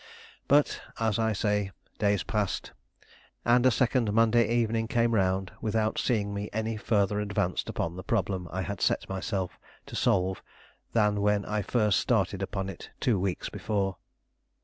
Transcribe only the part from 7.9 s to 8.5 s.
the problem